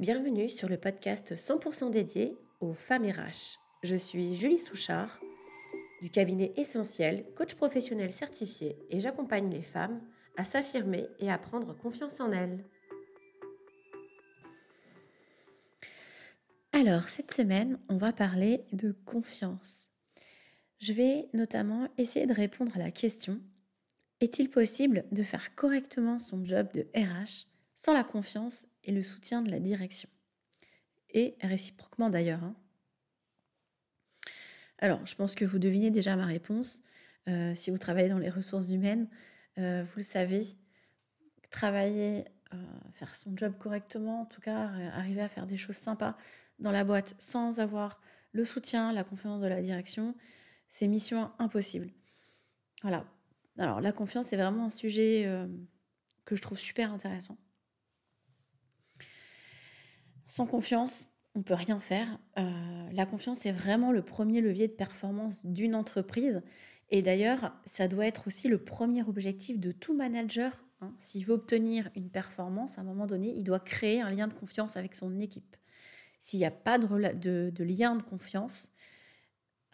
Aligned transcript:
Bienvenue 0.00 0.48
sur 0.48 0.68
le 0.68 0.78
podcast 0.78 1.34
100% 1.36 1.90
dédié 1.90 2.36
aux 2.60 2.72
femmes 2.72 3.04
RH. 3.04 3.58
Je 3.82 3.94
suis 3.94 4.34
Julie 4.34 4.58
Souchard 4.58 5.20
du 6.00 6.10
cabinet 6.10 6.52
Essentiel, 6.56 7.26
coach 7.36 7.54
professionnel 7.54 8.10
certifié 8.10 8.76
et 8.90 9.00
j'accompagne 9.00 9.50
les 9.50 9.62
femmes 9.62 10.00
à 10.36 10.44
s'affirmer 10.44 11.08
et 11.20 11.30
à 11.30 11.36
prendre 11.36 11.76
confiance 11.76 12.20
en 12.20 12.32
elles. 12.32 12.64
Alors, 16.72 17.10
cette 17.10 17.32
semaine, 17.32 17.78
on 17.90 17.98
va 17.98 18.14
parler 18.14 18.64
de 18.72 18.92
confiance. 19.04 19.90
Je 20.80 20.94
vais 20.94 21.28
notamment 21.34 21.86
essayer 21.98 22.26
de 22.26 22.34
répondre 22.34 22.74
à 22.74 22.80
la 22.80 22.90
question 22.90 23.40
est-il 24.20 24.48
possible 24.50 25.04
de 25.12 25.22
faire 25.22 25.54
correctement 25.54 26.18
son 26.18 26.44
job 26.44 26.68
de 26.72 26.86
RH 26.96 27.51
sans 27.74 27.92
la 27.92 28.04
confiance 28.04 28.66
et 28.84 28.92
le 28.92 29.02
soutien 29.02 29.42
de 29.42 29.50
la 29.50 29.60
direction 29.60 30.08
Et 31.10 31.36
réciproquement 31.40 32.10
d'ailleurs. 32.10 32.42
Hein. 32.42 32.54
Alors, 34.78 35.06
je 35.06 35.14
pense 35.14 35.34
que 35.34 35.44
vous 35.44 35.60
devinez 35.60 35.90
déjà 35.90 36.16
ma 36.16 36.26
réponse. 36.26 36.82
Euh, 37.28 37.54
si 37.54 37.70
vous 37.70 37.78
travaillez 37.78 38.08
dans 38.08 38.18
les 38.18 38.30
ressources 38.30 38.70
humaines, 38.70 39.08
euh, 39.58 39.84
vous 39.84 39.98
le 39.98 40.02
savez, 40.02 40.42
travailler, 41.50 42.24
euh, 42.52 42.56
faire 42.90 43.14
son 43.14 43.36
job 43.36 43.54
correctement, 43.58 44.22
en 44.22 44.26
tout 44.26 44.40
cas, 44.40 44.70
arriver 44.92 45.20
à 45.20 45.28
faire 45.28 45.46
des 45.46 45.56
choses 45.56 45.76
sympas 45.76 46.16
dans 46.58 46.72
la 46.72 46.82
boîte 46.82 47.14
sans 47.20 47.60
avoir 47.60 48.00
le 48.32 48.44
soutien, 48.44 48.92
la 48.92 49.04
confiance 49.04 49.40
de 49.40 49.46
la 49.46 49.62
direction, 49.62 50.16
c'est 50.68 50.88
mission 50.88 51.30
impossible. 51.38 51.90
Voilà, 52.82 53.04
alors 53.58 53.80
la 53.80 53.92
confiance, 53.92 54.26
c'est 54.26 54.36
vraiment 54.36 54.66
un 54.66 54.70
sujet 54.70 55.28
que 56.24 56.34
je 56.34 56.42
trouve 56.42 56.58
super 56.58 56.92
intéressant. 56.92 57.36
Sans 60.32 60.46
confiance, 60.46 61.10
on 61.34 61.40
ne 61.40 61.44
peut 61.44 61.52
rien 61.52 61.78
faire. 61.78 62.18
Euh, 62.38 62.90
la 62.90 63.04
confiance 63.04 63.44
est 63.44 63.52
vraiment 63.52 63.92
le 63.92 64.00
premier 64.00 64.40
levier 64.40 64.66
de 64.66 64.72
performance 64.72 65.38
d'une 65.44 65.74
entreprise. 65.74 66.40
Et 66.88 67.02
d'ailleurs, 67.02 67.52
ça 67.66 67.86
doit 67.86 68.06
être 68.06 68.28
aussi 68.28 68.48
le 68.48 68.56
premier 68.56 69.02
objectif 69.02 69.60
de 69.60 69.72
tout 69.72 69.94
manager. 69.94 70.64
Hein. 70.80 70.94
S'il 71.02 71.26
veut 71.26 71.34
obtenir 71.34 71.90
une 71.96 72.08
performance, 72.08 72.78
à 72.78 72.80
un 72.80 72.84
moment 72.84 73.06
donné, 73.06 73.34
il 73.36 73.44
doit 73.44 73.60
créer 73.60 74.00
un 74.00 74.08
lien 74.08 74.26
de 74.26 74.32
confiance 74.32 74.78
avec 74.78 74.94
son 74.94 75.20
équipe. 75.20 75.54
S'il 76.18 76.38
n'y 76.38 76.46
a 76.46 76.50
pas 76.50 76.78
de 76.78 77.62
lien 77.62 77.96
de 77.96 78.02
confiance, 78.02 78.70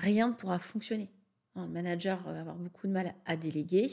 rien 0.01 0.31
ne 0.31 0.35
pourra 0.35 0.59
fonctionner. 0.59 1.09
Le 1.55 1.69
manager 1.69 2.21
va 2.25 2.41
avoir 2.41 2.57
beaucoup 2.57 2.89
de 2.89 2.93
mal 2.93 3.15
à 3.27 3.37
déléguer. 3.37 3.93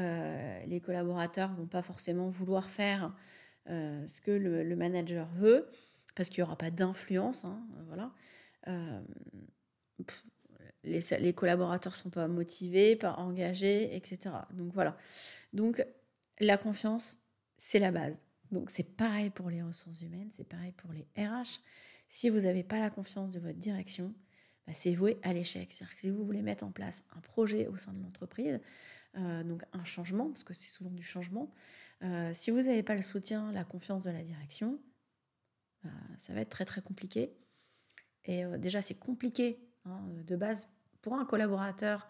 Euh, 0.00 0.60
les 0.66 0.80
collaborateurs 0.80 1.54
vont 1.54 1.68
pas 1.68 1.82
forcément 1.82 2.30
vouloir 2.30 2.68
faire 2.68 3.14
euh, 3.68 4.06
ce 4.08 4.20
que 4.20 4.30
le, 4.30 4.76
manager 4.76 5.28
veut 5.34 5.68
parce 6.14 6.28
qu'il 6.28 6.42
n'y 6.42 6.46
aura 6.46 6.56
pas 6.56 6.70
d'influence. 6.70 7.44
Hein, 7.44 7.60
voilà. 7.88 8.12
Euh, 8.68 9.00
les, 10.84 11.00
les, 11.18 11.32
collaborateurs 11.32 11.96
sont 11.96 12.10
pas 12.10 12.28
motivés, 12.28 12.96
pas 12.96 13.14
engagés, 13.14 13.96
etc. 13.96 14.36
Donc 14.52 14.72
voilà. 14.72 14.96
Donc 15.52 15.84
la 16.40 16.56
confiance, 16.56 17.16
c'est 17.56 17.78
la 17.78 17.90
base. 17.90 18.20
Donc 18.50 18.70
c'est 18.70 18.96
pareil 18.96 19.30
pour 19.30 19.50
les 19.50 19.62
ressources 19.62 20.02
humaines, 20.02 20.30
c'est 20.32 20.48
pareil 20.48 20.72
pour 20.72 20.92
les 20.92 21.06
RH. 21.16 21.60
Si 22.08 22.30
vous 22.30 22.40
n'avez 22.40 22.62
pas 22.62 22.78
la 22.78 22.90
confiance 22.90 23.32
de 23.32 23.40
votre 23.40 23.58
direction, 23.58 24.14
bah, 24.66 24.72
c'est 24.74 24.94
voué 24.94 25.18
à 25.22 25.32
l'échec. 25.32 25.72
C'est-à-dire 25.72 25.94
que 25.94 26.00
si 26.00 26.10
vous 26.10 26.24
voulez 26.24 26.42
mettre 26.42 26.64
en 26.64 26.70
place 26.70 27.04
un 27.16 27.20
projet 27.20 27.66
au 27.66 27.76
sein 27.76 27.92
de 27.92 28.02
l'entreprise, 28.02 28.60
euh, 29.16 29.42
donc 29.44 29.62
un 29.72 29.84
changement, 29.84 30.28
parce 30.28 30.44
que 30.44 30.54
c'est 30.54 30.70
souvent 30.70 30.90
du 30.90 31.02
changement, 31.02 31.52
euh, 32.04 32.30
si 32.34 32.50
vous 32.50 32.62
n'avez 32.62 32.82
pas 32.82 32.94
le 32.94 33.02
soutien, 33.02 33.52
la 33.52 33.64
confiance 33.64 34.04
de 34.04 34.10
la 34.10 34.22
direction, 34.22 34.78
bah, 35.82 35.90
ça 36.18 36.34
va 36.34 36.40
être 36.40 36.50
très 36.50 36.64
très 36.64 36.82
compliqué. 36.82 37.32
Et 38.24 38.44
euh, 38.44 38.58
déjà, 38.58 38.82
c'est 38.82 38.94
compliqué 38.94 39.58
hein, 39.84 40.00
de 40.26 40.36
base 40.36 40.68
pour 41.02 41.14
un 41.14 41.24
collaborateur 41.24 42.08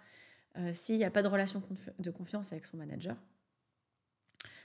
s'il 0.72 0.98
n'y 0.98 1.04
a 1.04 1.10
pas 1.10 1.24
de 1.24 1.27
relation 1.27 1.60
de 1.98 2.10
confiance 2.12 2.52
avec 2.52 2.64
son 2.64 2.77
manager. 2.77 3.16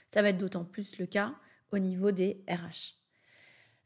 Ça 0.06 0.22
va 0.22 0.28
être 0.28 0.38
d'autant 0.38 0.64
plus 0.64 0.98
le 0.98 1.06
cas 1.06 1.34
au 1.72 1.78
niveau 1.78 2.12
des 2.12 2.44
RH. 2.48 2.94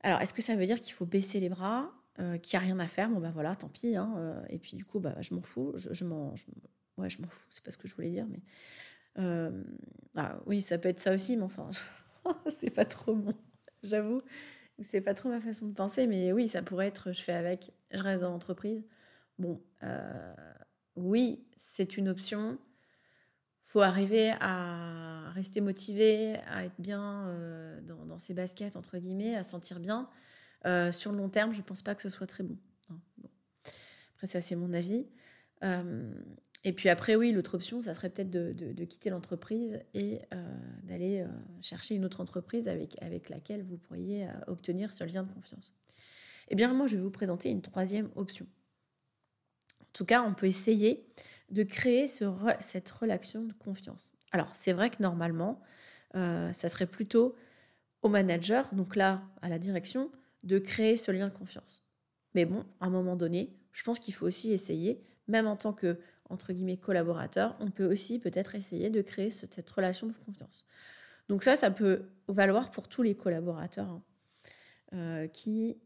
Alors, 0.03 0.21
est-ce 0.21 0.35
que 0.35 0.43
ça 0.43 0.55
veut 0.55 0.67
dire 0.67 0.81
qu'il 0.81 0.93
faut 0.93 1.07
baisser 1.07 1.41
les 1.41 1.49
bras 1.49 1.91
euh, 2.21 2.39
qui 2.39 2.55
a 2.55 2.61
rien 2.61 2.79
à 2.79 2.87
faire, 2.87 3.11
bon 3.11 3.19
ben 3.19 3.33
voilà, 3.33 3.57
tant 3.57 3.69
pis. 3.69 3.97
Hein, 3.97 4.15
euh, 4.19 4.41
et 4.49 4.59
puis 4.61 4.77
du 4.77 4.85
coup, 4.85 5.01
bah, 5.01 5.17
je 5.21 5.35
m'en 5.35 5.43
fous. 5.43 5.73
Je, 5.77 6.05
m'en, 6.05 6.33
ouais, 6.97 7.11
je 7.11 7.21
m'en 7.21 7.27
fous. 7.27 7.47
C'est 7.51 7.65
pas 7.65 7.73
ce 7.73 7.79
que 7.79 7.89
je 7.89 7.95
voulais 7.97 8.11
dire, 8.11 8.27
mais 8.29 8.41
euh, 9.19 9.65
ah, 10.17 10.39
oui, 10.47 10.63
ça 10.63 10.79
peut 10.79 10.89
être 10.89 11.01
ça 11.01 11.13
aussi, 11.13 11.37
mais 11.37 11.45
enfin, 11.45 11.71
c'est 12.61 12.71
pas 12.71 12.85
trop 12.85 13.15
bon. 13.15 13.35
J'avoue, 13.83 14.23
c'est 14.83 15.01
pas 15.01 15.15
trop 15.15 15.29
ma 15.29 15.41
façon 15.41 15.69
de 15.69 15.75
penser, 15.75 16.07
mais 16.07 16.33
oui, 16.33 16.49
ça 16.49 16.63
pourrait 16.63 16.89
être. 16.89 17.13
Je 17.13 17.23
fais 17.23 17.33
avec, 17.33 17.73
je 17.91 18.01
reste 18.01 18.23
dans 18.23 18.31
l'entreprise. 18.31 18.85
Bon, 19.39 19.61
oui, 20.97 21.45
c'est 21.57 21.97
une 21.97 22.09
option. 22.09 22.59
Faut 23.63 23.81
arriver 23.81 24.33
à 24.41 25.31
rester 25.33 25.61
motivé, 25.61 26.37
à 26.47 26.65
être 26.65 26.81
bien 26.81 27.81
dans, 27.83 28.07
dans, 28.07 28.19
ses 28.21 28.33
baskets 28.33 28.77
entre 28.77 28.99
guillemets, 28.99 29.35
à 29.35 29.43
sentir 29.43 29.81
bien. 29.81 30.09
Euh, 30.67 30.93
sur 30.93 31.13
le 31.13 31.19
long 31.19 31.29
terme, 31.29 31.53
je 31.53 31.63
pense 31.63 31.83
pas 31.83 31.95
que 31.95 32.03
ce 32.03 32.09
soit 32.09 32.27
très 32.27 32.43
bon. 32.43 32.57
Après, 34.15 34.27
ça, 34.27 34.41
c'est 34.41 34.57
mon 34.57 34.73
avis. 34.73 35.07
Euh, 35.63 36.13
et 36.65 36.73
puis 36.73 36.89
après, 36.89 37.15
oui, 37.15 37.33
l'autre 37.33 37.55
option, 37.55 37.81
ça 37.81 37.95
serait 37.95 38.11
peut-être 38.11 38.31
de, 38.31 38.85
quitter 38.85 39.11
l'entreprise 39.11 39.81
et 39.93 40.21
euh, 40.33 40.57
d'aller 40.83 41.25
chercher 41.61 41.95
une 41.95 42.05
autre 42.05 42.21
entreprise 42.21 42.69
avec, 42.69 42.97
avec 43.03 43.29
laquelle 43.29 43.63
vous 43.63 43.77
pourriez 43.77 44.27
obtenir 44.47 44.95
ce 44.95 45.05
lien 45.05 45.23
de 45.23 45.33
confiance. 45.33 45.75
Eh 46.49 46.55
bien, 46.55 46.73
moi, 46.73 46.87
je 46.87 46.97
vais 46.97 47.03
vous 47.03 47.11
présenter 47.11 47.51
une 47.51 47.63
troisième 47.63 48.09
option. 48.17 48.47
En 49.83 49.93
tout 49.93 50.05
cas, 50.05 50.23
on 50.23 50.35
peut 50.35 50.47
essayer 50.47 51.07
de 51.51 51.63
créer 51.63 52.07
cette 52.09 52.91
relation 52.91 53.45
de 53.45 53.53
confiance. 53.53 54.13
Alors, 54.33 54.49
c'est 54.55 54.73
vrai 54.73 54.91
que 54.91 55.03
normalement, 55.03 55.61
ça 56.15 56.69
serait 56.69 56.87
plutôt 56.87 57.37
au 58.05 58.09
manager, 58.09 58.73
donc 58.75 58.97
là, 58.97 59.23
à 59.43 59.49
la 59.49 59.59
direction, 59.59 60.11
de 60.43 60.59
créer 60.59 60.97
ce 60.97 61.11
lien 61.11 61.29
de 61.29 61.33
confiance. 61.33 61.83
Mais 62.35 62.45
bon, 62.45 62.65
à 62.81 62.87
un 62.87 62.91
moment 62.91 63.17
donné, 63.17 63.57
je 63.73 63.83
pense 63.83 63.99
qu'il 63.99 64.13
faut 64.13 64.27
aussi 64.27 64.53
essayer, 64.53 65.03
même 65.27 65.47
en 65.47 65.57
tant 65.57 65.73
que 65.73 65.99
entre 66.35 66.53
guillemets 66.53 66.77
collaborateur, 66.77 67.57
on 67.61 67.71
peut 67.71 67.91
aussi 67.91 68.19
peut-être 68.19 68.55
essayer 68.55 68.91
de 68.91 69.01
créer 69.01 69.31
cette 69.31 69.71
relation 69.71 70.07
de 70.07 70.13
confiance. 70.13 70.67
Donc 71.29 71.43
ça, 71.43 71.57
ça 71.57 71.71
peut 71.71 72.11
valoir 72.29 72.71
pour 72.71 72.89
tous 72.89 73.03
les 73.03 73.15
collaborateurs 73.15 73.89
hein, 73.89 74.03
euh, 74.93 75.29
qui 75.29 75.79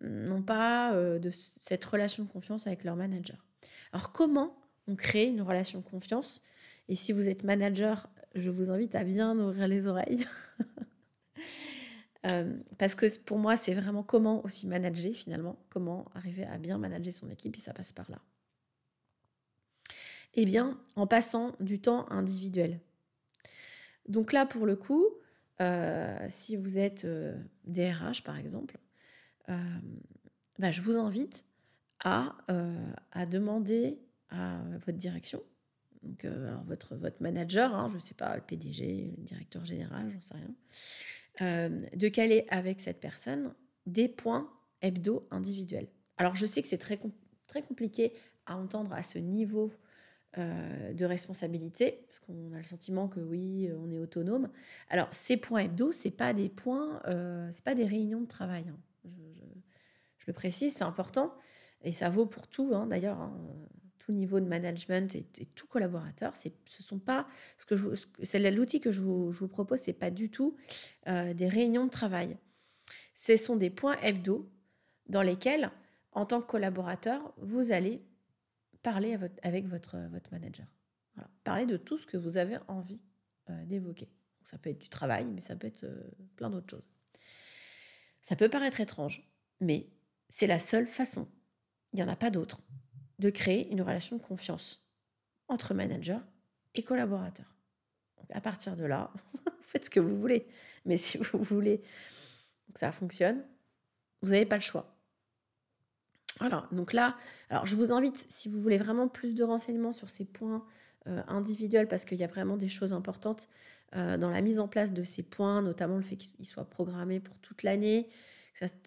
n'ont 0.00 0.42
pas 0.42 0.94
euh, 0.94 1.18
cette 1.60 1.84
relation 1.84 2.24
de 2.24 2.28
confiance 2.28 2.66
avec 2.66 2.84
leur 2.84 2.96
manager. 2.96 3.44
Alors 3.92 4.12
comment 4.12 4.56
on 4.88 4.96
crée 4.96 5.26
une 5.26 5.42
relation 5.42 5.80
de 5.80 5.84
confiance? 5.84 6.42
Et 6.88 6.96
si 6.96 7.12
vous 7.12 7.28
êtes 7.28 7.44
manager, 7.44 8.08
je 8.34 8.50
vous 8.50 8.70
invite 8.70 8.94
à 8.94 9.04
bien 9.04 9.38
ouvrir 9.38 9.68
les 9.68 9.86
oreilles. 9.86 10.26
Euh, 12.24 12.56
parce 12.76 12.96
que 12.96 13.06
pour 13.20 13.38
moi, 13.38 13.56
c'est 13.56 13.74
vraiment 13.74 14.02
comment 14.02 14.44
aussi 14.44 14.66
manager 14.66 15.12
finalement, 15.12 15.64
comment 15.68 16.06
arriver 16.12 16.44
à 16.44 16.58
bien 16.58 16.76
manager 16.76 17.12
son 17.12 17.30
équipe 17.30 17.56
et 17.56 17.60
ça 17.60 17.72
passe 17.72 17.92
par 17.92 18.10
là. 18.10 18.18
Eh 20.36 20.44
bien, 20.44 20.78
en 20.96 21.06
passant 21.06 21.56
du 21.60 21.80
temps 21.80 22.10
individuel. 22.10 22.80
Donc 24.06 24.32
là, 24.32 24.46
pour 24.46 24.66
le 24.66 24.76
coup, 24.76 25.06
euh, 25.60 26.26
si 26.28 26.56
vous 26.56 26.78
êtes 26.78 27.06
DRH 27.64 28.20
euh, 28.20 28.24
par 28.24 28.36
exemple, 28.36 28.78
bah, 30.58 30.70
je 30.70 30.80
vous 30.82 30.96
invite 30.96 31.44
à, 32.04 32.36
demander 33.30 33.98
à 34.30 34.60
votre 34.84 34.98
direction, 34.98 35.42
donc 36.02 36.26
votre, 36.66 36.94
votre 36.96 37.22
manager, 37.22 37.74
hein, 37.74 37.88
je 37.90 37.94
ne 37.94 38.00
sais 38.00 38.14
pas, 38.14 38.36
le 38.36 38.42
PDG, 38.42 39.14
le 39.16 39.22
directeur 39.22 39.64
général, 39.64 40.10
j'en 40.12 40.22
sais 40.22 40.34
rien, 40.34 40.54
euh, 41.42 41.82
de 41.94 42.08
caler 42.08 42.46
avec 42.48 42.80
cette 42.80 43.00
personne 43.00 43.54
des 43.86 44.08
points 44.08 44.50
hebdo 44.82 45.26
individuels. 45.30 45.88
Alors 46.16 46.34
je 46.34 46.46
sais 46.46 46.62
que 46.62 46.68
c'est 46.68 46.78
très 46.78 47.62
compliqué 47.62 48.12
à 48.46 48.56
entendre 48.56 48.92
à 48.92 49.02
ce 49.02 49.18
niveau 49.18 49.72
euh, 50.38 50.92
de 50.92 51.04
responsabilité, 51.04 52.04
parce 52.06 52.20
qu'on 52.20 52.52
a 52.52 52.58
le 52.58 52.64
sentiment 52.64 53.08
que 53.08 53.20
oui, 53.20 53.70
on 53.78 53.90
est 53.90 53.98
autonome. 53.98 54.50
Alors 54.88 55.08
ces 55.12 55.36
points 55.36 55.60
hebdo, 55.60 55.92
c'est 55.92 56.10
pas 56.10 56.32
des 56.32 56.48
points, 56.48 57.00
euh, 57.06 57.50
c'est 57.52 57.64
pas 57.64 57.74
des 57.74 57.86
réunions 57.86 58.20
de 58.20 58.26
travail. 58.26 58.64
Hein. 58.68 59.10
Je, 60.18 60.26
le 60.26 60.32
précise, 60.32 60.74
c'est 60.76 60.84
important 60.84 61.32
et 61.82 61.92
ça 61.92 62.10
vaut 62.10 62.26
pour 62.26 62.48
tout. 62.48 62.72
Hein, 62.74 62.86
d'ailleurs, 62.86 63.20
hein 63.20 63.32
niveau 64.12 64.40
de 64.40 64.46
management 64.46 65.14
et, 65.14 65.24
tout 65.54 65.66
collaborateur. 65.66 66.32
C'est, 66.36 66.52
ce 66.66 66.82
sont 66.82 66.98
pas 66.98 67.26
ce 67.58 67.66
que 67.66 67.74
l'outil 68.50 68.80
que 68.80 68.92
je 68.92 69.02
vous, 69.02 69.32
je 69.32 69.40
vous 69.40 69.48
propose, 69.48 69.80
c'est 69.80 69.92
pas 69.92 70.10
du 70.10 70.30
tout 70.30 70.56
euh, 71.08 71.34
des 71.34 71.48
réunions 71.48 71.84
de 71.84 71.90
travail. 71.90 72.36
Ce 73.14 73.36
sont 73.36 73.56
des 73.56 73.70
points 73.70 73.96
hebdo 74.02 74.50
dans 75.08 75.22
lesquels, 75.22 75.70
en 76.12 76.26
tant 76.26 76.40
que 76.40 76.46
collaborateur, 76.46 77.32
vous 77.38 77.72
allez 77.72 78.02
parler 78.86 79.18
avec 79.42 79.66
votre, 79.66 79.98
votre 80.12 80.30
manager. 80.30 80.64
Parler 81.42 81.66
de 81.66 81.76
tout 81.76 81.98
ce 81.98 82.06
que 82.06 82.16
vous 82.16 82.38
avez 82.38 82.58
envie 82.68 83.00
euh, 83.50 83.64
d'évoquer. 83.64 84.08
ça 84.44 84.58
peut 84.58 84.70
être 84.70 84.78
du 84.78 84.88
travail, 84.88 85.24
mais 85.24 85.40
ça 85.40 85.56
peut 85.56 85.66
être 85.66 85.82
euh, 85.82 86.08
plein 86.36 86.50
d'autres 86.50 86.70
choses. 86.70 86.88
Ça 88.22 88.36
peut 88.36 88.48
paraître 88.48 88.80
étrange, 88.80 89.28
mais 89.60 89.88
c'est 90.28 90.46
la 90.46 90.60
seule 90.60 90.86
façon, 90.86 91.26
il 91.92 91.96
n'y 91.96 92.02
en 92.04 92.08
a 92.08 92.14
pas 92.14 92.30
d'autre, 92.30 92.60
de 93.18 93.28
créer 93.28 93.68
une 93.72 93.82
relation 93.82 94.18
de 94.18 94.22
confiance 94.22 94.88
entre 95.48 95.74
manager 95.74 96.22
et 96.76 96.84
collaborateur. 96.84 97.56
à 98.30 98.40
partir 98.40 98.76
de 98.76 98.84
là, 98.84 99.12
faites 99.62 99.86
ce 99.86 99.90
que 99.90 99.98
vous 99.98 100.16
voulez. 100.16 100.46
Mais 100.84 100.96
si 100.96 101.18
vous 101.18 101.42
voulez 101.42 101.82
que 102.72 102.78
ça 102.78 102.92
fonctionne, 102.92 103.44
vous 104.22 104.30
n'avez 104.30 104.46
pas 104.46 104.56
le 104.56 104.62
choix. 104.62 104.95
Alors, 106.40 106.66
donc 106.72 106.92
là, 106.92 107.16
alors 107.50 107.66
je 107.66 107.76
vous 107.76 107.92
invite, 107.92 108.26
si 108.28 108.48
vous 108.48 108.60
voulez 108.60 108.78
vraiment 108.78 109.08
plus 109.08 109.34
de 109.34 109.44
renseignements 109.44 109.92
sur 109.92 110.10
ces 110.10 110.24
points 110.24 110.64
euh, 111.06 111.22
individuels, 111.28 111.88
parce 111.88 112.04
qu'il 112.04 112.18
y 112.18 112.24
a 112.24 112.26
vraiment 112.26 112.56
des 112.56 112.68
choses 112.68 112.92
importantes 112.92 113.48
euh, 113.94 114.16
dans 114.16 114.30
la 114.30 114.40
mise 114.40 114.58
en 114.58 114.68
place 114.68 114.92
de 114.92 115.04
ces 115.04 115.22
points, 115.22 115.62
notamment 115.62 115.96
le 115.96 116.02
fait 116.02 116.16
qu'ils 116.16 116.46
soient 116.46 116.68
programmés 116.68 117.20
pour 117.20 117.38
toute 117.38 117.62
l'année. 117.62 118.08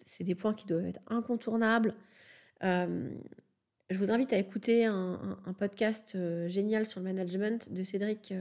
C'est 0.06 0.24
des 0.24 0.36
points 0.36 0.54
qui 0.54 0.66
doivent 0.66 0.86
être 0.86 1.00
incontournables. 1.08 1.94
Euh, 2.64 3.10
je 3.90 3.98
vous 3.98 4.12
invite 4.12 4.34
à 4.34 4.38
écouter 4.38 4.86
un, 4.86 5.38
podcast 5.58 6.16
génial 6.48 6.86
sur 6.86 7.00
le 7.00 7.06
management 7.06 7.72
de 7.72 7.84
Cédric 7.84 8.34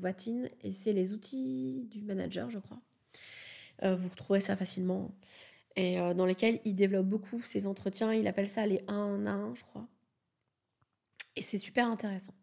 Watine, 0.00 0.48
et 0.62 0.72
c'est 0.72 0.92
les 0.92 1.12
outils 1.12 1.88
du 1.90 2.02
manager, 2.02 2.50
je 2.50 2.58
crois. 2.58 2.78
vous 3.82 4.08
retrouvez 4.08 4.40
ça 4.40 4.54
facilement 4.54 5.10
et 5.76 5.98
euh, 5.98 6.14
dans 6.14 6.26
lesquels 6.26 6.60
il 6.64 6.74
développe 6.74 7.06
beaucoup 7.06 7.40
ses 7.42 7.66
entretiens. 7.66 8.12
Il 8.12 8.26
appelle 8.26 8.48
ça 8.48 8.66
les 8.66 8.82
1 8.88 9.26
à 9.26 9.30
1, 9.30 9.54
je 9.54 9.64
crois. 9.64 9.86
Et 11.36 11.42
c'est 11.42 11.58
super 11.58 11.86
intéressant. 11.88 12.34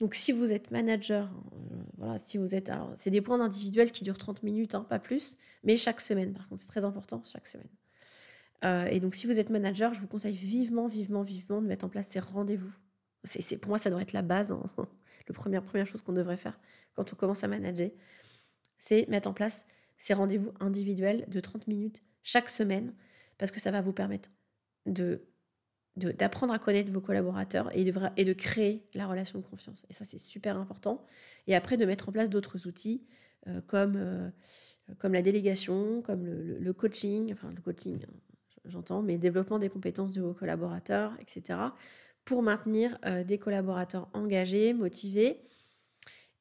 Donc 0.00 0.14
si 0.14 0.32
vous 0.32 0.50
êtes 0.50 0.70
manager, 0.70 1.30
euh, 1.52 1.82
voilà, 1.98 2.18
si 2.18 2.36
vous 2.36 2.54
êtes, 2.54 2.68
alors 2.68 2.92
c'est 2.96 3.10
des 3.10 3.20
points 3.20 3.40
individuels 3.40 3.92
qui 3.92 4.02
durent 4.02 4.18
30 4.18 4.42
minutes, 4.42 4.74
hein, 4.74 4.84
pas 4.88 4.98
plus, 4.98 5.36
mais 5.62 5.76
chaque 5.76 6.00
semaine. 6.00 6.32
Par 6.32 6.48
contre, 6.48 6.62
c'est 6.62 6.68
très 6.68 6.84
important 6.84 7.22
chaque 7.24 7.46
semaine. 7.46 7.68
Euh, 8.64 8.86
et 8.86 8.98
donc 8.98 9.14
si 9.14 9.26
vous 9.26 9.38
êtes 9.38 9.50
manager, 9.50 9.94
je 9.94 10.00
vous 10.00 10.08
conseille 10.08 10.36
vivement, 10.36 10.88
vivement, 10.88 11.22
vivement 11.22 11.62
de 11.62 11.66
mettre 11.66 11.84
en 11.84 11.88
place 11.88 12.06
ces 12.10 12.20
rendez-vous. 12.20 12.72
C'est, 13.24 13.56
pour 13.58 13.70
moi, 13.70 13.78
ça 13.78 13.88
doit 13.88 14.02
être 14.02 14.12
la 14.12 14.22
base, 14.22 14.52
hein. 14.52 14.62
la 15.28 15.34
première, 15.34 15.62
première 15.62 15.86
chose 15.86 16.02
qu'on 16.02 16.12
devrait 16.12 16.36
faire 16.36 16.58
quand 16.94 17.12
on 17.12 17.16
commence 17.16 17.44
à 17.44 17.48
manager, 17.48 17.90
c'est 18.78 19.08
mettre 19.08 19.28
en 19.28 19.32
place 19.32 19.66
ces 19.98 20.14
rendez-vous 20.14 20.52
individuels 20.60 21.24
de 21.28 21.40
30 21.40 21.66
minutes 21.66 22.02
chaque 22.24 22.50
semaine, 22.50 22.92
parce 23.38 23.50
que 23.50 23.60
ça 23.60 23.70
va 23.70 23.80
vous 23.80 23.92
permettre 23.92 24.30
de 24.86 25.22
d'apprendre 25.96 26.52
à 26.52 26.58
connaître 26.58 26.90
vos 26.90 27.00
collaborateurs 27.00 27.68
et 27.76 27.84
de, 27.84 27.92
de 27.92 28.32
créer 28.32 28.84
la 28.94 29.06
relation 29.06 29.38
de 29.38 29.44
confiance. 29.44 29.86
Et 29.90 29.92
ça, 29.92 30.04
c'est 30.04 30.18
super 30.18 30.56
important. 30.58 31.06
Et 31.46 31.54
après, 31.54 31.76
de 31.76 31.84
mettre 31.84 32.08
en 32.08 32.12
place 32.12 32.30
d'autres 32.30 32.66
outils 32.66 33.06
euh, 33.46 33.60
comme, 33.68 33.94
euh, 33.96 34.28
comme 34.98 35.12
la 35.12 35.22
délégation, 35.22 36.02
comme 36.02 36.24
le, 36.26 36.72
coaching, 36.72 37.32
enfin 37.32 37.52
le 37.54 37.60
coaching, 37.60 38.02
hein, 38.02 38.34
j'entends, 38.64 39.02
mais 39.02 39.18
développement 39.18 39.60
des 39.60 39.68
compétences 39.68 40.12
de 40.12 40.20
vos 40.20 40.34
collaborateurs, 40.34 41.12
etc., 41.20 41.60
pour 42.24 42.42
maintenir 42.42 42.98
euh, 43.04 43.22
des 43.22 43.38
collaborateurs 43.38 44.08
engagés, 44.14 44.72
motivés 44.72 45.42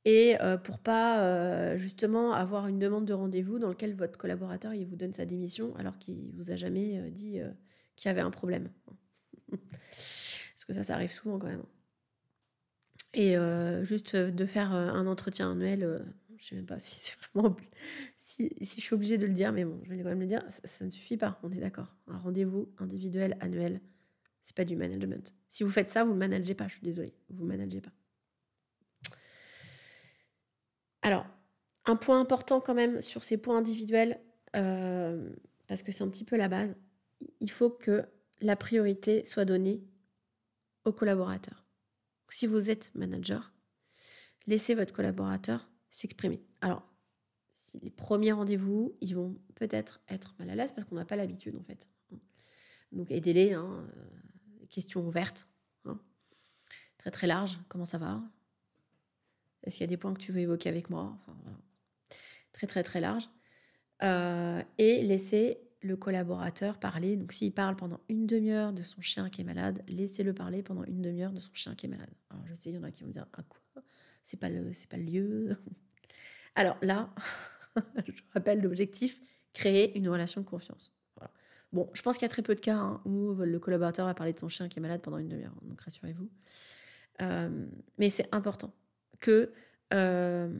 et 0.06 0.40
euh, 0.42 0.58
pour 0.58 0.80
pas 0.80 1.22
euh, 1.22 1.78
justement 1.78 2.34
avoir 2.34 2.68
une 2.68 2.80
demande 2.80 3.06
de 3.06 3.14
rendez-vous 3.14 3.58
dans 3.58 3.70
lequel 3.70 3.96
votre 3.96 4.18
collaborateur 4.18 4.74
il 4.74 4.86
vous 4.86 4.98
donne 4.98 5.14
sa 5.14 5.26
démission 5.26 5.76
alors 5.78 5.98
qu'il 5.98 6.32
vous 6.36 6.52
a 6.52 6.56
jamais 6.56 6.98
euh, 6.98 7.10
dit 7.10 7.40
qu'il 7.96 8.10
y 8.10 8.12
avait 8.12 8.22
un 8.22 8.32
problème. 8.32 8.70
Parce 9.50 10.66
que 10.68 10.74
ça, 10.74 10.84
ça 10.84 10.96
arrive 10.96 11.12
souvent 11.12 11.40
quand 11.40 11.48
même. 11.48 11.64
Et 13.14 13.36
juste 13.84 14.16
de 14.16 14.46
faire 14.48 14.72
un 14.72 15.06
entretien 15.06 15.52
annuel, 15.52 16.04
je 16.36 16.46
sais 16.46 16.56
même 16.56 16.66
pas 16.66 16.80
si 16.80 16.96
c'est 16.96 17.16
vraiment 17.34 17.56
si, 18.18 18.52
si, 18.62 18.82
je 18.82 18.86
suis 18.86 18.96
obligée 18.96 19.20
de 19.20 19.28
le 19.28 19.34
dire, 19.34 19.52
mais 19.52 19.66
bon, 19.66 19.80
je 19.84 19.90
vais 19.90 19.98
quand 19.98 20.10
même 20.10 20.20
le 20.20 20.26
dire, 20.26 20.44
ça, 20.64 20.86
ne 20.86 20.90
suffit 20.90 21.18
pas. 21.18 21.40
On 21.44 21.52
est 21.52 21.60
d'accord. 21.60 21.94
Un 22.08 22.18
rendez-vous 22.18 22.74
individuel 22.80 23.38
annuel, 23.40 23.82
c'est 24.42 24.56
pas 24.56 24.66
du 24.66 24.76
management. 24.76 25.34
Si 25.50 25.64
vous 25.64 25.70
faites 25.70 25.92
ça, 25.92 26.04
vous 26.04 26.14
ne 26.14 26.18
managez 26.18 26.56
pas. 26.56 26.68
Je 26.68 26.74
suis 26.74 26.82
désolée, 26.82 27.14
vous 27.30 27.44
ne 27.44 27.50
managez 27.50 27.82
pas. 27.82 27.92
Alors, 31.04 31.26
un 31.86 31.96
point 31.96 32.20
important 32.20 32.60
quand 32.60 32.74
même 32.74 33.02
sur 33.02 33.24
ces 33.24 33.38
points 33.38 33.58
individuels, 33.58 34.20
euh, 34.56 35.30
parce 35.68 35.84
que 35.84 35.92
c'est 35.92 36.04
un 36.04 36.10
petit 36.10 36.24
peu 36.24 36.38
la 36.38 36.48
base, 36.48 36.76
il 37.40 37.52
faut 37.52 37.70
que 37.70 38.06
la 38.42 38.56
priorité 38.56 39.24
soit 39.26 39.46
donnée 39.46 39.84
aux 40.86 40.94
collaborateurs. 40.94 41.66
Si 42.30 42.48
vous 42.48 42.72
êtes 42.72 42.90
manager, 42.96 43.52
laissez 44.48 44.74
votre 44.74 44.92
collaborateur 44.92 45.70
s'exprimer. 45.92 46.42
Alors, 46.62 46.84
les 47.82 47.90
premiers 47.90 48.32
rendez-vous, 48.32 48.96
ils 49.02 49.16
vont 49.16 49.38
peut-être 49.56 50.02
être 50.10 50.36
mal 50.40 50.50
à 50.50 50.56
l'aise 50.56 50.72
parce 50.72 50.88
qu'on 50.88 50.96
n'a 50.96 51.06
pas 51.06 51.16
l'habitude 51.16 51.56
en 51.56 51.64
fait. 51.64 51.88
Donc 52.92 53.12
aidez-les, 53.12 53.54
hein, 53.54 53.88
euh, 53.96 54.66
questions 54.70 55.06
ouvertes, 55.06 55.48
hein. 55.86 56.00
très 56.98 57.12
très 57.12 57.28
larges, 57.28 57.60
comment 57.68 57.86
ça 57.86 57.98
va? 57.98 58.22
Est-ce 59.64 59.78
qu'il 59.78 59.84
y 59.84 59.88
a 59.88 59.88
des 59.88 59.98
points 59.98 60.14
que 60.14 60.20
tu 60.20 60.32
veux 60.32 60.42
évoquer 60.42 60.70
avec 60.70 60.90
moi? 60.90 61.18
Très, 62.52 62.68
très, 62.68 62.84
très 62.84 63.00
large. 63.00 63.30
Euh, 64.04 64.62
et 64.78 65.02
laisser 65.02 65.60
le 65.82 65.96
collaborateur 65.96 66.78
parler. 66.80 67.16
Donc, 67.16 67.32
s'il 67.32 67.54
parle 67.54 67.76
pendant 67.76 68.00
une 68.10 68.26
demi-heure 68.26 68.74
de 68.74 68.84
son 68.84 69.02
chien 69.02 69.30
qui 69.30 69.42
est 69.42 69.44
malade, 69.44 69.84
laissez-le 69.88 70.34
parler 70.34 70.64
pendant 70.64 70.84
une 70.86 71.02
demi-heure 71.02 71.32
de 71.32 71.40
son 71.40 71.54
chien 71.54 71.76
qui 71.76 71.86
est 71.86 71.90
malade. 71.90 72.10
Alors, 72.30 72.46
je 72.48 72.54
sais, 72.56 72.70
il 72.70 72.76
y 72.76 72.78
en 72.78 72.84
a 72.84 72.92
qui 72.92 73.04
vont 73.04 73.10
dire 73.10 73.26
Ah, 73.34 73.44
quoi? 73.44 73.84
C'est 74.24 74.40
pas, 74.40 74.50
le, 74.50 74.72
pas 74.90 74.98
le 74.98 75.04
lieu. 75.04 75.58
Alors 76.56 76.78
là, 76.82 77.14
je 78.08 78.22
rappelle 78.34 78.62
l'objectif 78.62 79.20
créer 79.54 79.98
une 79.98 80.08
relation 80.10 80.42
de 80.42 80.46
confiance. 80.46 80.92
Bon, 81.72 81.90
je 81.94 82.04
pense 82.04 82.20
qu'il 82.20 82.26
y 82.26 82.30
a 82.30 82.30
très 82.30 82.44
peu 82.44 82.54
de 82.54 82.60
cas 82.60 82.76
hein, 82.76 83.02
où 83.04 83.34
le 83.34 83.60
collaborateur 83.60 84.06
va 84.06 84.14
parler 84.14 84.32
de 84.32 84.40
son 84.40 84.48
chien 84.48 84.70
qui 84.70 84.78
est 84.78 84.82
malade 84.82 85.02
pendant 85.02 85.18
une 85.18 85.28
demi-heure. 85.28 85.56
Donc, 85.64 85.82
rassurez-vous. 85.82 86.30
Euh, 87.22 87.66
mais 87.98 88.10
c'est 88.10 88.28
important 88.34 88.74
que, 89.24 89.54
euh, 89.94 90.54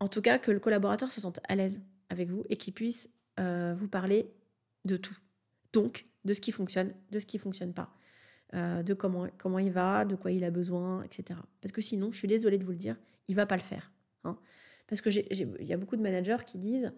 en 0.00 0.08
tout 0.08 0.22
cas, 0.22 0.38
que 0.38 0.52
le 0.52 0.60
collaborateur 0.60 1.10
se 1.12 1.20
sente 1.20 1.40
à 1.48 1.56
l'aise 1.56 1.82
avec 2.08 2.30
vous 2.30 2.44
et 2.48 2.56
qu'il 2.56 2.72
puisse 2.72 3.10
euh, 3.40 3.74
vous 3.76 3.88
parler 3.88 4.32
de 4.84 4.96
tout. 4.96 5.16
Donc, 5.72 6.06
de 6.24 6.32
ce 6.32 6.40
qui 6.40 6.52
fonctionne, 6.52 6.94
de 7.10 7.18
ce 7.18 7.26
qui 7.26 7.38
fonctionne 7.38 7.74
pas, 7.74 7.92
euh, 8.54 8.82
de 8.84 8.94
comment, 8.94 9.26
comment 9.38 9.58
il 9.58 9.72
va, 9.72 10.04
de 10.04 10.14
quoi 10.14 10.30
il 10.30 10.44
a 10.44 10.50
besoin, 10.50 11.02
etc. 11.02 11.40
Parce 11.60 11.72
que 11.72 11.82
sinon, 11.82 12.12
je 12.12 12.18
suis 12.18 12.28
désolée 12.28 12.58
de 12.58 12.64
vous 12.64 12.70
le 12.70 12.76
dire, 12.76 12.96
il 13.26 13.34
va 13.34 13.44
pas 13.44 13.56
le 13.56 13.62
faire. 13.62 13.90
Hein. 14.22 14.38
Parce 14.86 15.00
que 15.00 15.10
il 15.10 15.66
y 15.66 15.72
a 15.72 15.76
beaucoup 15.76 15.96
de 15.96 16.02
managers 16.02 16.44
qui 16.46 16.58
disent, 16.58 16.92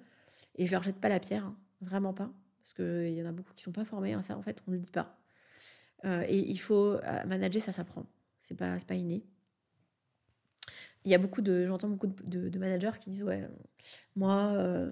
et 0.56 0.66
je 0.66 0.72
leur 0.72 0.82
jette 0.82 1.00
pas 1.00 1.08
la 1.08 1.20
pierre, 1.20 1.46
hein, 1.46 1.56
vraiment 1.80 2.12
pas, 2.12 2.30
parce 2.58 2.74
qu'il 2.74 3.14
y 3.14 3.22
en 3.22 3.26
a 3.26 3.32
beaucoup 3.32 3.54
qui 3.54 3.62
sont 3.62 3.72
pas 3.72 3.86
formés, 3.86 4.14
ça 4.22 4.36
en 4.36 4.42
fait 4.42 4.62
on 4.66 4.72
ne 4.72 4.76
le 4.76 4.82
dit 4.82 4.90
pas. 4.90 5.18
et 6.04 6.38
il 6.38 6.58
faut 6.58 6.98
manager, 7.26 7.62
ça 7.62 7.72
s'apprend, 7.72 8.04
c'est 8.42 8.56
pas, 8.56 8.76
pas 8.86 8.94
inné 8.94 9.24
il 11.04 11.10
y 11.10 11.14
a 11.14 11.18
beaucoup 11.18 11.42
de, 11.42 11.66
j'entends 11.66 11.88
beaucoup 11.88 12.06
de, 12.06 12.58
managers 12.58 12.98
qui 13.00 13.10
disent 13.10 13.22
ouais, 13.22 13.48
moi, 14.16 14.52
euh, 14.54 14.90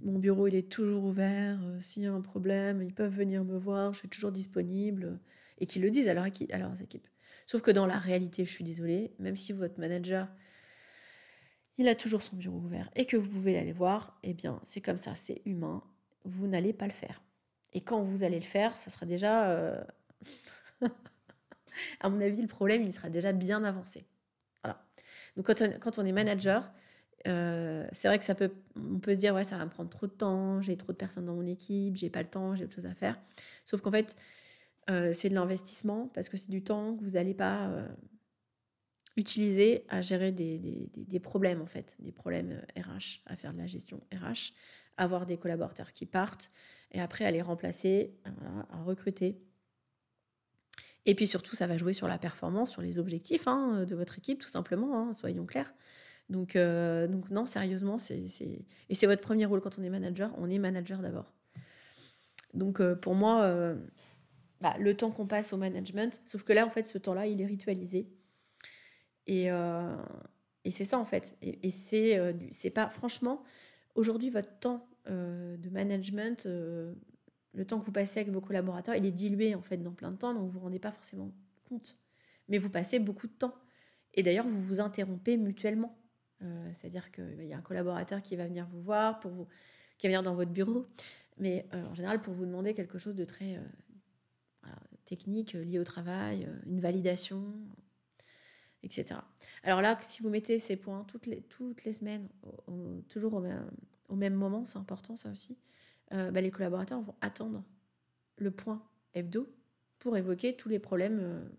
mon 0.00 0.18
bureau 0.18 0.46
il 0.46 0.54
est 0.54 0.68
toujours 0.70 1.04
ouvert. 1.04 1.60
Euh, 1.64 1.78
s'il 1.80 2.02
y 2.02 2.06
a 2.06 2.12
un 2.12 2.20
problème, 2.20 2.82
ils 2.82 2.94
peuvent 2.94 3.14
venir 3.14 3.44
me 3.44 3.58
voir. 3.58 3.92
Je 3.92 4.00
suis 4.00 4.08
toujours 4.08 4.32
disponible 4.32 5.18
et 5.58 5.66
qui 5.66 5.78
le 5.78 5.90
disent 5.90 6.08
à 6.08 6.14
leur, 6.14 6.26
équipe, 6.26 6.52
à 6.52 6.58
leurs 6.58 6.80
équipes. 6.80 7.06
Sauf 7.46 7.62
que 7.62 7.70
dans 7.70 7.86
la 7.86 7.98
réalité, 7.98 8.44
je 8.44 8.50
suis 8.50 8.64
désolée, 8.64 9.12
même 9.18 9.36
si 9.36 9.52
votre 9.52 9.78
manager 9.80 10.28
il 11.78 11.86
a 11.86 11.94
toujours 11.94 12.22
son 12.22 12.36
bureau 12.36 12.58
ouvert 12.58 12.90
et 12.96 13.06
que 13.06 13.16
vous 13.16 13.28
pouvez 13.28 13.54
l'aller 13.54 13.72
voir, 13.72 14.18
eh 14.24 14.34
bien 14.34 14.60
c'est 14.64 14.80
comme 14.80 14.98
ça, 14.98 15.14
c'est 15.16 15.40
humain. 15.46 15.82
Vous 16.24 16.48
n'allez 16.48 16.72
pas 16.72 16.86
le 16.86 16.92
faire. 16.92 17.22
Et 17.72 17.80
quand 17.80 18.02
vous 18.02 18.24
allez 18.24 18.38
le 18.38 18.44
faire, 18.44 18.76
ça 18.76 18.90
sera 18.90 19.06
déjà, 19.06 19.50
euh, 19.50 19.82
à 22.00 22.08
mon 22.08 22.20
avis, 22.20 22.42
le 22.42 22.48
problème 22.48 22.82
il 22.82 22.92
sera 22.92 23.08
déjà 23.08 23.32
bien 23.32 23.62
avancé. 23.62 24.04
Donc 25.38 25.46
quand 25.46 25.98
on, 25.98 26.04
est 26.04 26.10
manager, 26.10 26.68
euh, 27.28 27.86
c'est 27.92 28.08
vrai 28.08 28.18
que 28.18 28.24
ça 28.24 28.34
peut, 28.34 28.50
on 28.74 28.98
peut 28.98 29.14
se 29.14 29.20
dire 29.20 29.36
ouais 29.36 29.44
ça 29.44 29.56
va 29.56 29.64
me 29.64 29.70
prendre 29.70 29.88
trop 29.88 30.08
de 30.08 30.12
temps, 30.12 30.60
j'ai 30.60 30.76
trop 30.76 30.90
de 30.90 30.96
personnes 30.96 31.26
dans 31.26 31.36
mon 31.36 31.46
équipe, 31.46 31.96
j'ai 31.96 32.10
pas 32.10 32.22
le 32.22 32.28
temps, 32.28 32.56
j'ai 32.56 32.64
autre 32.64 32.74
chose 32.74 32.86
à 32.86 32.94
faire. 32.94 33.16
Sauf 33.64 33.80
qu'en 33.80 33.92
fait 33.92 34.16
euh, 34.90 35.12
c'est 35.14 35.28
de 35.28 35.34
l'investissement 35.34 36.10
parce 36.12 36.28
que 36.28 36.36
c'est 36.36 36.50
du 36.50 36.64
temps 36.64 36.96
que 36.96 37.04
vous 37.04 37.10
n'allez 37.10 37.34
pas 37.34 37.68
euh, 37.68 37.86
utiliser 39.16 39.84
à 39.88 40.02
gérer 40.02 40.32
des, 40.32 40.58
des, 40.58 40.90
des, 40.96 41.20
problèmes 41.20 41.62
en 41.62 41.66
fait, 41.66 41.94
des 42.00 42.10
problèmes 42.10 42.60
RH, 42.76 43.20
à 43.26 43.36
faire 43.36 43.52
de 43.52 43.58
la 43.58 43.68
gestion 43.68 44.00
RH, 44.12 44.54
avoir 44.96 45.24
des 45.24 45.36
collaborateurs 45.36 45.92
qui 45.92 46.04
partent 46.04 46.50
et 46.90 47.00
après 47.00 47.24
à 47.24 47.30
les 47.30 47.42
remplacer, 47.42 48.12
à 48.72 48.82
recruter. 48.82 49.40
Et 51.08 51.14
puis 51.14 51.26
surtout, 51.26 51.56
ça 51.56 51.66
va 51.66 51.78
jouer 51.78 51.94
sur 51.94 52.06
la 52.06 52.18
performance, 52.18 52.70
sur 52.70 52.82
les 52.82 52.98
objectifs 52.98 53.48
hein, 53.48 53.86
de 53.86 53.94
votre 53.94 54.18
équipe, 54.18 54.40
tout 54.40 54.48
simplement, 54.50 55.08
hein, 55.08 55.14
soyons 55.14 55.46
clairs. 55.46 55.72
Donc, 56.28 56.54
euh, 56.54 57.06
donc 57.08 57.30
non, 57.30 57.46
sérieusement, 57.46 57.96
c'est, 57.96 58.26
et 58.90 58.94
c'est 58.94 59.06
votre 59.06 59.22
premier 59.22 59.46
rôle 59.46 59.62
quand 59.62 59.78
on 59.78 59.82
est 59.82 59.88
manager. 59.88 60.30
On 60.36 60.50
est 60.50 60.58
manager 60.58 61.00
d'abord. 61.00 61.32
Donc 62.52 62.82
euh, 62.82 62.94
pour 62.94 63.14
moi, 63.14 63.40
euh, 63.44 63.74
bah, 64.60 64.76
le 64.78 64.94
temps 64.94 65.10
qu'on 65.10 65.26
passe 65.26 65.54
au 65.54 65.56
management, 65.56 66.20
sauf 66.26 66.42
que 66.42 66.52
là, 66.52 66.66
en 66.66 66.70
fait, 66.70 66.86
ce 66.86 66.98
temps-là, 66.98 67.26
il 67.26 67.40
est 67.40 67.46
ritualisé. 67.46 68.10
Et, 69.26 69.46
et 69.46 70.70
c'est 70.70 70.84
ça, 70.84 70.98
en 70.98 71.06
fait. 71.06 71.38
Et, 71.40 71.66
et 71.66 71.70
c'est, 71.70 72.18
c'est 72.50 72.70
pas, 72.70 72.90
franchement, 72.90 73.42
aujourd'hui, 73.94 74.28
votre 74.28 74.58
temps 74.58 74.86
de 75.06 75.70
management, 75.70 76.46
le 77.58 77.64
temps 77.64 77.80
que 77.80 77.84
vous 77.84 77.92
passez 77.92 78.20
avec 78.20 78.32
vos 78.32 78.40
collaborateurs, 78.40 78.94
il 78.94 79.04
est 79.04 79.10
dilué 79.10 79.56
en 79.56 79.62
fait 79.62 79.78
dans 79.78 79.90
plein 79.90 80.12
de 80.12 80.16
temps, 80.16 80.32
donc 80.32 80.44
vous 80.44 80.50
vous 80.50 80.60
rendez 80.60 80.78
pas 80.78 80.92
forcément 80.92 81.32
compte. 81.68 81.98
Mais 82.48 82.56
vous 82.56 82.70
passez 82.70 83.00
beaucoup 83.00 83.26
de 83.26 83.32
temps. 83.32 83.54
Et 84.14 84.22
d'ailleurs, 84.22 84.46
vous 84.46 84.60
vous 84.60 84.80
interrompez 84.80 85.36
mutuellement. 85.36 85.98
Euh, 86.42 86.70
c'est-à-dire 86.72 87.10
qu'il 87.10 87.36
bah, 87.36 87.42
y 87.42 87.52
a 87.52 87.58
un 87.58 87.62
collaborateur 87.62 88.22
qui 88.22 88.36
va 88.36 88.46
venir 88.46 88.68
vous 88.70 88.80
voir, 88.80 89.18
pour 89.18 89.32
vous, 89.32 89.48
qui 89.98 90.06
va 90.06 90.10
venir 90.10 90.22
dans 90.22 90.36
votre 90.36 90.52
bureau, 90.52 90.86
mais 91.36 91.66
euh, 91.74 91.84
en 91.86 91.94
général 91.94 92.22
pour 92.22 92.32
vous 92.32 92.46
demander 92.46 92.74
quelque 92.74 92.98
chose 92.98 93.16
de 93.16 93.24
très 93.24 93.56
euh, 93.56 94.70
technique, 95.04 95.54
lié 95.54 95.80
au 95.80 95.84
travail, 95.84 96.48
une 96.64 96.80
validation, 96.80 97.54
etc. 98.84 99.18
Alors 99.64 99.80
là, 99.80 99.98
si 100.00 100.22
vous 100.22 100.30
mettez 100.30 100.60
ces 100.60 100.76
points 100.76 101.04
toutes 101.08 101.26
les, 101.26 101.92
semaines, 101.92 102.28
toujours 103.08 103.42
au 104.08 104.14
même 104.16 104.34
moment, 104.34 104.64
c'est 104.64 104.78
important 104.78 105.16
ça 105.16 105.32
aussi, 105.32 105.58
bah, 106.10 106.40
les 106.40 106.50
collaborateurs 106.50 107.00
vont 107.00 107.14
attendre 107.20 107.64
le 108.36 108.50
point 108.50 108.82
hebdo 109.14 109.48
pour 109.98 110.16
évoquer 110.16 110.56
tous 110.56 110.68
les 110.68 110.78
problèmes, 110.78 111.50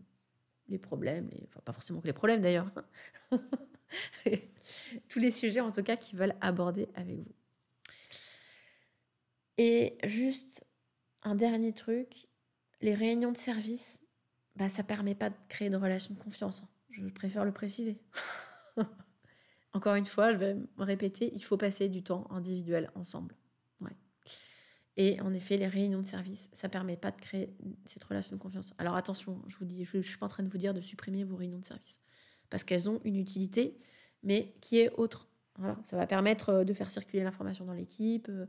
les 0.68 0.78
problèmes, 0.78 1.30
pas 1.66 1.74
forcément 1.74 2.02
que 2.02 2.08
les 2.08 2.14
problèmes 2.14 2.42
d'ailleurs, 2.42 2.72
tous 5.10 5.20
les 5.20 5.32
sujets 5.32 5.60
en 5.60 5.72
tout 5.72 5.84
cas 5.84 5.98
qu'ils 5.98 6.18
veulent 6.18 6.36
aborder 6.42 6.88
avec 6.96 7.18
vous. 7.18 7.36
Et 9.58 9.98
juste 10.06 10.66
un 11.24 11.36
dernier 11.36 11.74
truc, 11.74 12.28
les 12.82 12.94
réunions 12.94 13.34
de 13.34 13.38
service, 13.38 14.02
bah, 14.56 14.70
ça 14.70 14.84
permet 14.84 15.16
pas 15.16 15.30
de 15.30 15.36
créer 15.50 15.70
de 15.70 15.76
relations 15.76 16.14
de 16.14 16.20
confiance. 16.20 16.62
Hein. 16.62 16.70
Je 16.92 17.08
préfère 17.08 17.44
le 17.44 17.52
préciser. 17.52 18.00
Encore 19.74 19.96
une 19.96 20.06
fois, 20.06 20.32
je 20.32 20.38
vais 20.38 20.54
me 20.56 20.84
répéter, 20.84 21.32
il 21.36 21.44
faut 21.44 21.58
passer 21.58 21.90
du 21.90 22.04
temps 22.04 22.26
individuel 22.32 22.90
ensemble. 22.96 23.36
Et 25.00 25.22
en 25.22 25.34
effet, 25.34 25.56
les 25.56 25.68
réunions 25.68 26.02
de 26.02 26.08
service, 26.08 26.50
ça 26.52 26.68
permet 26.68 26.98
pas 26.98 27.12
de 27.12 27.16
créer 27.22 27.56
cette 27.86 28.04
relation 28.04 28.36
de 28.36 28.42
confiance. 28.42 28.74
Alors 28.78 28.98
attention, 28.98 29.42
je 29.48 29.56
vous 29.56 29.64
dis, 29.64 29.86
je, 29.86 29.96
ne 29.96 30.02
suis 30.02 30.18
pas 30.18 30.26
en 30.26 30.30
train 30.30 30.44
de 30.44 30.50
vous 30.50 30.58
dire 30.58 30.74
de 30.74 30.82
supprimer 30.82 31.24
vos 31.24 31.38
réunions 31.38 31.60
de 31.60 31.66
service 31.66 32.02
parce 32.50 32.66
qu'elles 32.66 32.90
ont 32.90 33.00
une 33.06 33.16
utilité, 33.16 33.80
mais 34.24 34.54
qui 34.60 34.78
est 34.78 34.92
autre. 34.98 35.30
Voilà, 35.58 35.78
ça 35.84 35.96
va 35.96 36.06
permettre 36.06 36.50
euh, 36.50 36.64
de 36.66 36.74
faire 36.74 36.92
circuler 36.92 37.24
l'information 37.24 37.64
dans 37.64 37.74
l'équipe, 37.74 38.28
euh, 38.28 38.46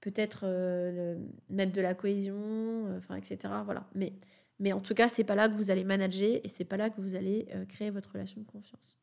peut-être 0.00 0.42
euh, 0.44 1.18
mettre 1.50 1.72
de 1.72 1.80
la 1.80 1.94
cohésion, 1.94 3.00
etc. 3.16 3.38
Voilà. 3.64 3.88
Mais, 3.96 4.12
mais 4.60 4.72
en 4.72 4.80
tout 4.80 4.94
cas, 4.94 5.08
c'est 5.08 5.24
pas 5.24 5.34
là 5.34 5.48
que 5.48 5.54
vous 5.54 5.72
allez 5.72 5.82
manager 5.82 6.40
et 6.44 6.48
c'est 6.48 6.64
pas 6.64 6.76
là 6.76 6.90
que 6.90 7.00
vous 7.00 7.16
allez 7.16 7.48
créer 7.68 7.90
votre 7.90 8.12
relation 8.12 8.40
de 8.40 8.46
confiance. 8.46 9.00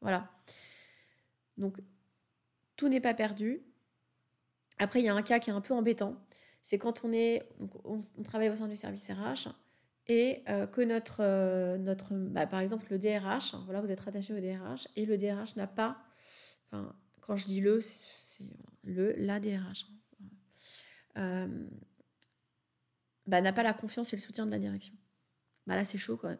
Voilà. 0.00 0.30
Donc, 1.56 1.78
tout 2.76 2.88
n'est 2.88 3.00
pas 3.00 3.14
perdu. 3.14 3.62
Après, 4.78 5.00
il 5.00 5.04
y 5.04 5.08
a 5.08 5.14
un 5.14 5.22
cas 5.22 5.38
qui 5.38 5.50
est 5.50 5.52
un 5.52 5.60
peu 5.60 5.74
embêtant. 5.74 6.16
C'est 6.62 6.78
quand 6.78 7.04
on 7.04 7.12
est, 7.12 7.48
on 7.84 8.00
travaille 8.22 8.50
au 8.50 8.56
sein 8.56 8.68
du 8.68 8.76
service 8.76 9.10
RH 9.10 9.48
et 10.08 10.42
euh, 10.48 10.66
que 10.66 10.80
notre, 10.80 11.18
euh, 11.20 11.76
notre 11.76 12.14
bah, 12.14 12.46
par 12.46 12.60
exemple 12.60 12.86
le 12.90 12.98
DRH, 12.98 13.54
voilà, 13.66 13.80
vous 13.80 13.90
êtes 13.90 14.00
rattaché 14.00 14.32
au 14.34 14.40
DRH 14.40 14.88
et 14.96 15.04
le 15.04 15.18
DRH 15.18 15.56
n'a 15.56 15.66
pas, 15.66 15.98
enfin, 16.66 16.94
quand 17.20 17.36
je 17.36 17.46
dis 17.46 17.60
le, 17.60 17.80
c'est 17.80 18.44
le, 18.84 19.12
la 19.18 19.38
DRH, 19.38 19.84
hein, 19.84 20.28
euh, 21.18 21.66
bah, 23.26 23.42
n'a 23.42 23.52
pas 23.52 23.62
la 23.62 23.74
confiance 23.74 24.12
et 24.14 24.16
le 24.16 24.22
soutien 24.22 24.46
de 24.46 24.50
la 24.50 24.58
direction. 24.58 24.94
Bah 25.66 25.76
là, 25.76 25.84
c'est 25.84 25.98
chaud 25.98 26.16
quand 26.16 26.28
même. 26.28 26.38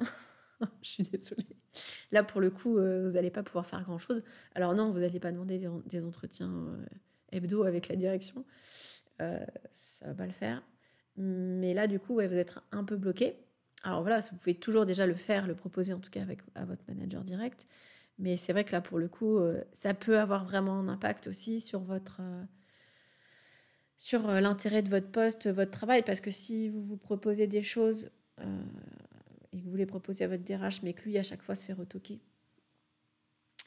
je 0.83 0.88
suis 0.88 1.02
désolée. 1.02 1.45
Là, 2.11 2.25
pour 2.25 2.40
le 2.40 2.50
coup, 2.50 2.73
vous 2.73 3.11
n'allez 3.12 3.30
pas 3.30 3.42
pouvoir 3.42 3.66
faire 3.66 3.83
grand-chose. 3.83 4.25
Alors 4.54 4.75
non, 4.75 4.90
vous 4.90 5.00
n'allez 5.00 5.21
pas 5.21 5.30
demander 5.30 5.68
des 5.85 6.02
entretiens 6.02 6.78
hebdo 7.33 7.65
avec 7.65 7.89
la 7.89 7.97
direction. 7.97 8.45
ça 9.19 10.07
va 10.07 10.15
pas 10.15 10.27
le 10.27 10.33
faire. 10.33 10.63
Mais 11.17 11.75
là, 11.75 11.87
du 11.87 11.99
coup, 11.99 12.15
vous 12.15 12.21
êtes 12.21 12.55
un 12.71 12.85
peu 12.85 12.97
bloqué. 12.97 13.37
Alors 13.83 14.03
voilà, 14.03 14.21
vous 14.21 14.37
pouvez 14.37 14.55
toujours 14.55 14.87
déjà 14.87 15.07
le 15.07 15.15
faire, 15.15 15.47
le 15.47 15.55
proposer 15.55 15.93
en 15.93 16.01
tout 16.01 16.11
cas 16.11 16.23
avec, 16.23 16.41
à 16.55 16.65
votre 16.65 16.83
manager 16.89 17.23
direct. 17.23 17.67
Mais 18.19 18.37
c'est 18.37 18.53
vrai 18.53 18.65
que 18.65 18.73
là, 18.73 18.81
pour 18.81 18.99
le 18.99 19.09
coup, 19.09 19.39
euh, 19.39 19.63
ça 19.73 19.95
peut 19.95 20.19
avoir 20.19 20.45
vraiment 20.45 20.79
un 20.79 20.89
impact 20.89 21.29
aussi 21.29 21.61
sur 21.61 21.81
votre... 21.81 22.19
Euh, 22.21 22.45
sur 23.97 24.29
euh, 24.29 24.41
l'intérêt 24.41 24.83
de 24.83 24.89
votre 24.89 25.11
poste, 25.11 25.49
votre 25.49 25.71
travail, 25.73 26.03
parce 26.03 26.21
que 26.21 26.31
si 26.31 26.69
vous 26.69 26.83
vous 26.85 26.97
proposez 26.97 27.47
des 27.49 27.63
choses 27.63 28.11
et 29.53 29.61
que 29.61 29.69
vous 29.69 29.75
les 29.75 29.87
proposez 29.87 30.23
à 30.23 30.29
votre 30.29 30.45
DRH, 30.45 30.83
mais 30.85 30.93
que 30.93 31.03
lui, 31.03 31.19
à 31.19 31.25
chaque 31.25 31.43
fois, 31.43 31.57
se 31.57 31.65
fait 31.65 31.73
retoquer, 31.73 32.21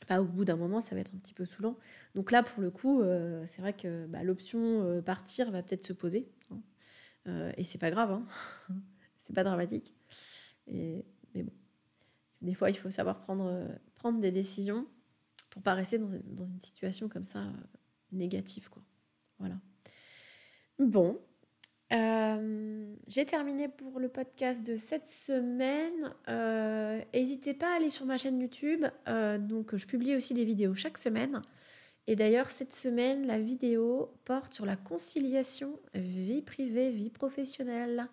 bah, 0.08 0.22
au 0.22 0.26
bout 0.26 0.46
d'un 0.46 0.56
moment, 0.56 0.82
ça 0.82 0.96
va 0.96 1.02
être 1.02 1.12
un 1.14 1.18
petit 1.18 1.34
peu 1.34 1.46
saoulant. 1.46 1.78
Donc 2.16 2.32
là, 2.32 2.44
pour 2.44 2.62
le 2.62 2.72
coup, 2.72 3.04
c'est 3.46 3.62
vrai 3.62 3.74
que 3.74 4.08
bah, 4.08 4.24
l'option 4.24 5.02
partir 5.06 5.52
va 5.52 5.64
peut-être 5.64 5.86
se 5.86 5.94
poser. 5.94 6.28
Hein. 6.52 7.52
et 7.58 7.64
c'est 7.64 7.78
pas 7.78 7.92
grave, 7.92 8.12
hein. 8.12 8.26
c'est 9.20 9.34
pas 9.34 9.44
dramatique. 9.44 9.94
Et, 10.68 11.06
mais 11.34 11.44
bon, 11.44 11.54
des 12.42 12.54
fois, 12.54 12.70
il 12.70 12.78
faut 12.78 12.92
savoir 12.92 13.22
prendre, 13.22 13.70
des 14.20 14.32
décisions 14.32 14.88
pour 15.52 15.62
pas 15.62 15.74
rester 15.74 15.98
dans, 15.98 16.10
dans 16.26 16.46
une 16.46 16.60
situation 16.60 17.10
comme 17.10 17.26
ça 17.26 17.40
euh, 17.40 17.52
négative, 18.12 18.70
quoi. 18.70 18.82
Voilà. 19.40 19.56
Bon, 20.80 21.20
euh, 21.92 22.96
j'ai 23.08 23.26
terminé 23.26 23.68
pour 23.68 24.00
le 24.00 24.10
podcast 24.10 24.66
de 24.66 24.78
cette 24.78 25.08
semaine. 25.08 26.14
Euh, 26.28 27.02
n'hésitez 27.14 27.54
pas 27.54 27.74
à 27.74 27.76
aller 27.78 27.90
sur 27.90 28.06
ma 28.06 28.18
chaîne 28.18 28.40
YouTube. 28.40 28.86
donc, 29.08 29.76
je 29.76 29.86
publie 29.86 30.16
aussi 30.16 30.34
des 30.34 30.46
vidéos 30.46 30.76
chaque 30.76 30.98
semaine. 30.98 31.42
Et 32.08 32.16
d'ailleurs, 32.16 32.50
cette 32.50 32.74
semaine, 32.74 33.28
la 33.28 33.40
vidéo 33.40 34.12
porte 34.26 34.54
sur 34.54 34.66
la 34.66 34.76
conciliation 34.76 35.80
vie 35.94 36.42
privée, 36.42 36.90
vie 36.90 37.10
professionnelle. 37.10 38.08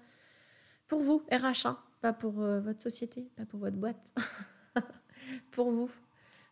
Pour 0.88 1.00
vous, 1.00 1.22
RH1, 1.30 1.76
pas 2.00 2.12
pour 2.12 2.40
euh, 2.40 2.60
votre 2.60 2.82
société, 2.82 3.28
pas 3.36 3.44
pour 3.44 3.60
votre 3.60 3.76
boîte. 3.76 4.12
pour 5.50 5.70
vous. 5.70 5.90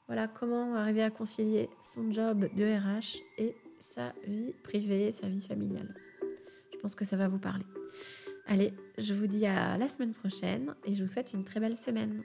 Voilà 0.07 0.29
comment 0.29 0.75
arriver 0.75 1.03
à 1.03 1.11
concilier 1.11 1.69
son 1.83 2.11
job 2.11 2.49
de 2.55 2.65
RH 2.65 3.19
et 3.39 3.55
sa 3.81 4.13
vie 4.27 4.53
privée, 4.63 5.13
sa 5.13 5.29
vie 5.29 5.43
familiale. 5.43 5.95
Je 6.77 6.83
pense 6.83 6.95
que 6.95 7.05
ça 7.05 7.17
va 7.17 7.29
vous 7.29 7.39
parler. 7.39 7.65
Allez, 8.47 8.73
je 8.99 9.15
vous 9.15 9.27
dis 9.27 9.47
à 9.47 9.77
la 9.77 9.89
semaine 9.89 10.13
prochaine 10.13 10.75
et 10.85 10.95
je 10.95 11.03
vous 11.03 11.11
souhaite 11.11 11.33
une 11.33 11.45
très 11.45 11.59
belle 11.59 11.77
semaine. 11.77 12.23